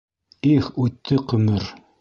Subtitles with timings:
[0.53, 1.73] Их, үтте ҡөмөр...